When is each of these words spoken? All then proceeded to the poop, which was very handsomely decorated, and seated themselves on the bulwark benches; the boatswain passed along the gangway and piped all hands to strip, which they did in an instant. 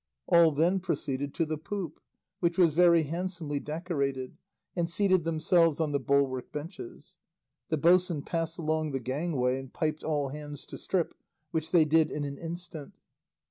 All 0.25 0.51
then 0.51 0.79
proceeded 0.79 1.31
to 1.35 1.45
the 1.45 1.59
poop, 1.59 1.99
which 2.39 2.57
was 2.57 2.73
very 2.73 3.03
handsomely 3.03 3.59
decorated, 3.59 4.35
and 4.75 4.89
seated 4.89 5.25
themselves 5.25 5.79
on 5.79 5.91
the 5.91 5.99
bulwark 5.99 6.51
benches; 6.51 7.17
the 7.69 7.77
boatswain 7.77 8.23
passed 8.23 8.57
along 8.57 8.93
the 8.93 8.99
gangway 8.99 9.59
and 9.59 9.71
piped 9.71 10.03
all 10.03 10.29
hands 10.29 10.65
to 10.65 10.77
strip, 10.79 11.13
which 11.51 11.69
they 11.69 11.85
did 11.85 12.09
in 12.09 12.23
an 12.23 12.39
instant. 12.39 12.95